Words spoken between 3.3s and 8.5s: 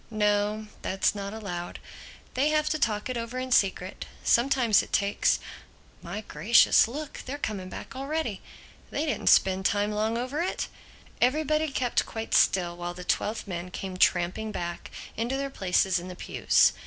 in secret. Sometimes it takes—My Gracious, look, they're coming back already!